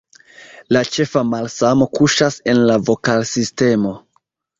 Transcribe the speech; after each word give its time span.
La 0.75 0.79
ĉefa 0.95 1.21
malsamo 1.33 1.87
kuŝas 1.97 2.37
en 2.53 2.61
la 2.71 2.79
vokalsistemo. 2.89 3.93